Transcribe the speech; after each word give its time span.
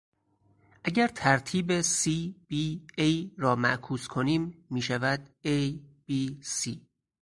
اگر 0.83 1.07
ترتیب 1.15 1.81
c 1.81 2.03
b 2.49 2.79
a 2.99 3.31
را 3.37 3.55
معکوس 3.55 4.07
کنیم 4.07 4.65
میشود 4.69 5.29
a 5.45 5.75
b 5.79 6.37
c. 6.59 6.69